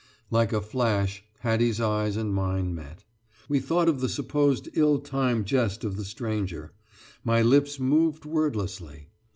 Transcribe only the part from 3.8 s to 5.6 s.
of the supposed ill timed